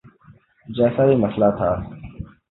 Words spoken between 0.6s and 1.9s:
جیسا بھی مسئلہ تھا۔